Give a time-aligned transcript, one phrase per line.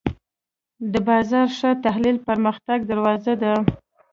[0.91, 3.53] د بازار ښه تحلیل د پرمختګ دروازه ده.